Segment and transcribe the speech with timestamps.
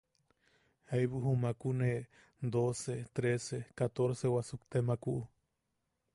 [0.93, 1.91] Jaibu jumakune
[2.55, 5.17] doce, trece, catorce wasukte makku.